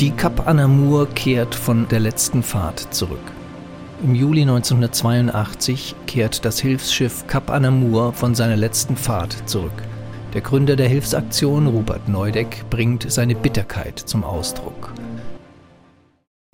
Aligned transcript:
Die 0.00 0.12
Cap 0.12 0.46
Anamur 0.46 1.08
kehrt 1.08 1.56
von 1.56 1.88
der 1.88 1.98
letzten 1.98 2.44
Fahrt 2.44 2.94
zurück. 2.94 3.18
Im 4.00 4.14
Juli 4.14 4.42
1982 4.42 5.96
kehrt 6.06 6.44
das 6.44 6.60
Hilfsschiff 6.60 7.26
Cap 7.26 7.50
Anamur 7.50 8.12
von 8.12 8.36
seiner 8.36 8.54
letzten 8.54 8.96
Fahrt 8.96 9.36
zurück. 9.46 9.82
Der 10.34 10.40
Gründer 10.40 10.76
der 10.76 10.88
Hilfsaktion, 10.88 11.66
Rupert 11.66 12.08
Neudeck, 12.08 12.64
bringt 12.70 13.10
seine 13.10 13.34
Bitterkeit 13.34 13.98
zum 13.98 14.22
Ausdruck. 14.22 14.92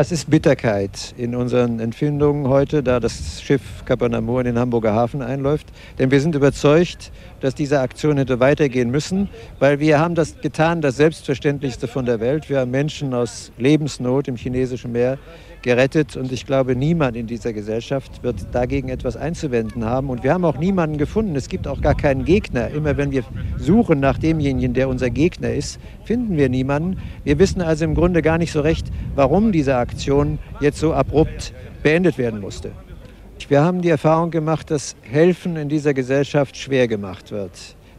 Es 0.00 0.12
ist 0.12 0.30
Bitterkeit 0.30 1.12
in 1.16 1.34
unseren 1.34 1.80
Empfindungen 1.80 2.46
heute, 2.46 2.84
da 2.84 3.00
das 3.00 3.42
Schiff 3.42 3.84
Kapanamur 3.84 4.38
in 4.38 4.46
den 4.46 4.56
Hamburger 4.56 4.94
Hafen 4.94 5.22
einläuft. 5.22 5.66
Denn 5.98 6.12
wir 6.12 6.20
sind 6.20 6.36
überzeugt, 6.36 7.10
dass 7.40 7.56
diese 7.56 7.80
Aktion 7.80 8.16
hätte 8.16 8.38
weitergehen 8.38 8.92
müssen, 8.92 9.28
weil 9.58 9.80
wir 9.80 9.98
haben 9.98 10.14
das 10.14 10.40
getan, 10.40 10.82
das 10.82 10.98
Selbstverständlichste 10.98 11.88
von 11.88 12.06
der 12.06 12.20
Welt. 12.20 12.48
Wir 12.48 12.60
haben 12.60 12.70
Menschen 12.70 13.12
aus 13.12 13.50
Lebensnot 13.58 14.28
im 14.28 14.36
chinesischen 14.36 14.92
Meer 14.92 15.18
gerettet 15.62 16.16
und 16.16 16.30
ich 16.30 16.46
glaube, 16.46 16.76
niemand 16.76 17.16
in 17.16 17.26
dieser 17.26 17.52
Gesellschaft 17.52 18.22
wird 18.22 18.36
dagegen 18.52 18.90
etwas 18.90 19.16
einzuwenden 19.16 19.84
haben. 19.84 20.10
Und 20.10 20.22
wir 20.22 20.32
haben 20.32 20.44
auch 20.44 20.58
niemanden 20.58 20.98
gefunden. 20.98 21.34
Es 21.34 21.48
gibt 21.48 21.66
auch 21.66 21.80
gar 21.80 21.96
keinen 21.96 22.24
Gegner. 22.24 22.68
Immer 22.68 22.96
wenn 22.96 23.10
wir 23.10 23.24
suchen 23.56 23.98
nach 23.98 24.18
demjenigen, 24.18 24.74
der 24.74 24.88
unser 24.88 25.10
Gegner 25.10 25.52
ist, 25.52 25.80
finden 26.04 26.36
wir 26.36 26.48
niemanden. 26.48 26.98
Wir 27.24 27.40
wissen 27.40 27.60
also 27.60 27.84
im 27.84 27.96
Grunde 27.96 28.22
gar 28.22 28.38
nicht 28.38 28.52
so 28.52 28.60
recht, 28.60 28.86
warum 29.16 29.50
diese 29.50 29.74
Aktion 29.74 29.87
jetzt 30.60 30.78
so 30.78 30.92
abrupt 30.92 31.52
beendet 31.82 32.18
werden 32.18 32.40
musste. 32.40 32.72
Wir 33.48 33.62
haben 33.62 33.80
die 33.80 33.88
Erfahrung 33.88 34.30
gemacht, 34.30 34.70
dass 34.70 34.94
Helfen 35.00 35.56
in 35.56 35.70
dieser 35.70 35.94
Gesellschaft 35.94 36.56
schwer 36.56 36.86
gemacht 36.86 37.30
wird. 37.30 37.52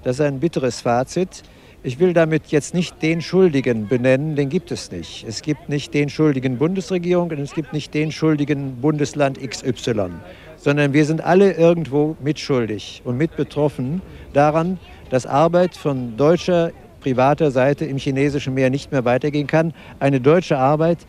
Das 0.03 0.17
ist 0.17 0.21
ein 0.21 0.39
bitteres 0.39 0.81
Fazit. 0.81 1.44
Ich 1.81 1.97
will 1.97 2.13
damit 2.13 2.47
jetzt 2.47 2.73
nicht 2.73 3.02
den 3.02 3.21
Schuldigen 3.21 3.88
benennen, 3.88 4.35
den 4.35 4.49
gibt 4.49 4.70
es 4.70 4.91
nicht. 4.91 5.25
Es 5.27 5.41
gibt 5.41 5.70
nicht 5.70 5.94
den 5.94 6.09
schuldigen 6.09 6.57
Bundesregierung 6.57 7.31
und 7.31 7.39
es 7.39 7.53
gibt 7.53 7.73
nicht 7.73 7.94
den 7.94 8.11
schuldigen 8.11 8.75
Bundesland 8.81 9.39
XY, 9.39 10.09
sondern 10.58 10.94
wir 10.94 11.05
sind 11.05 11.21
alle 11.21 11.53
irgendwo 11.53 12.16
mitschuldig 12.21 13.02
und 13.05 13.17
mitbetroffen 13.17 14.02
daran, 14.33 14.77
dass 15.09 15.25
Arbeit 15.25 15.75
von 15.75 16.17
deutscher 16.17 16.71
privater 16.99 17.49
Seite 17.49 17.86
im 17.86 17.97
chinesischen 17.97 18.53
Meer 18.53 18.69
nicht 18.69 18.92
mehr 18.92 19.05
weitergehen 19.05 19.47
kann. 19.47 19.73
Eine 19.99 20.19
deutsche 20.19 20.58
Arbeit, 20.58 20.99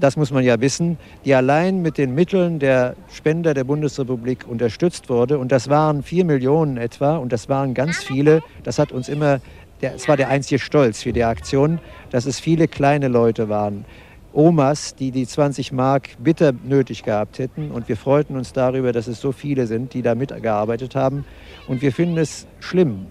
das 0.00 0.16
muss 0.16 0.30
man 0.30 0.44
ja 0.44 0.60
wissen, 0.60 0.98
die 1.24 1.34
allein 1.34 1.82
mit 1.82 1.98
den 1.98 2.14
Mitteln 2.14 2.58
der 2.58 2.94
Spender 3.12 3.54
der 3.54 3.64
Bundesrepublik 3.64 4.46
unterstützt 4.48 5.08
wurde. 5.08 5.38
Und 5.38 5.52
das 5.52 5.68
waren 5.68 6.02
vier 6.02 6.24
Millionen 6.24 6.76
etwa 6.76 7.16
und 7.16 7.32
das 7.32 7.48
waren 7.48 7.74
ganz 7.74 8.02
viele. 8.02 8.42
Das 8.62 8.78
hat 8.78 8.92
uns 8.92 9.08
immer 9.08 9.40
es 9.80 10.08
war 10.08 10.16
der 10.16 10.28
einzige 10.28 10.58
Stolz 10.58 11.02
für 11.02 11.12
die 11.12 11.22
Aktion, 11.24 11.78
dass 12.10 12.26
es 12.26 12.40
viele 12.40 12.66
kleine 12.66 13.08
Leute 13.08 13.48
waren. 13.48 13.84
Omas, 14.32 14.94
die 14.94 15.10
die 15.10 15.26
20 15.26 15.72
Mark 15.72 16.10
bitter 16.18 16.52
nötig 16.64 17.02
gehabt 17.02 17.38
hätten. 17.38 17.70
Und 17.70 17.88
wir 17.88 17.96
freuten 17.96 18.36
uns 18.36 18.52
darüber, 18.52 18.92
dass 18.92 19.06
es 19.06 19.20
so 19.20 19.32
viele 19.32 19.66
sind, 19.66 19.94
die 19.94 20.02
da 20.02 20.14
mitgearbeitet 20.14 20.94
haben. 20.94 21.24
Und 21.66 21.80
wir 21.80 21.92
finden 21.92 22.18
es 22.18 22.46
schlimm, 22.60 23.06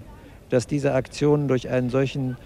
dass 0.50 0.68
diese 0.68 0.94
Aktion 0.94 1.48
durch 1.48 1.70
einen 1.70 1.90
solchen 1.90 2.38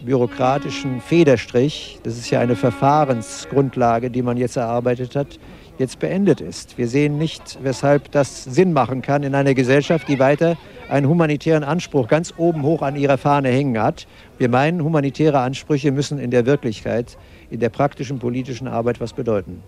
bürokratischen 0.00 1.00
Federstrich, 1.00 1.98
das 2.02 2.16
ist 2.16 2.30
ja 2.30 2.40
eine 2.40 2.56
Verfahrensgrundlage, 2.56 4.10
die 4.10 4.22
man 4.22 4.36
jetzt 4.36 4.56
erarbeitet 4.56 5.16
hat, 5.16 5.38
jetzt 5.78 5.98
beendet 5.98 6.40
ist. 6.40 6.78
Wir 6.78 6.88
sehen 6.88 7.18
nicht, 7.18 7.58
weshalb 7.62 8.10
das 8.12 8.44
Sinn 8.44 8.72
machen 8.72 9.02
kann 9.02 9.22
in 9.22 9.34
einer 9.34 9.54
Gesellschaft, 9.54 10.08
die 10.08 10.18
weiter 10.18 10.56
einen 10.88 11.08
humanitären 11.08 11.64
Anspruch 11.64 12.08
ganz 12.08 12.34
oben 12.36 12.62
hoch 12.62 12.82
an 12.82 12.96
ihrer 12.96 13.18
Fahne 13.18 13.48
hängen 13.48 13.80
hat. 13.80 14.06
Wir 14.38 14.48
meinen, 14.48 14.82
humanitäre 14.82 15.40
Ansprüche 15.40 15.90
müssen 15.90 16.18
in 16.18 16.30
der 16.30 16.46
Wirklichkeit, 16.46 17.18
in 17.50 17.60
der 17.60 17.70
praktischen 17.70 18.18
politischen 18.18 18.68
Arbeit 18.68 19.00
was 19.00 19.12
bedeuten. 19.12 19.62